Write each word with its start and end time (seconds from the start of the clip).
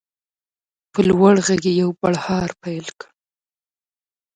په 0.91 0.99
لوړ 1.09 1.35
غږ 1.45 1.63
یې 1.69 1.73
یو 1.81 1.89
بړهار 1.99 2.49
پیل 2.61 2.87
کړ. 2.99 3.09